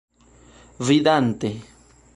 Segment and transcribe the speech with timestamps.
[0.87, 1.51] vidante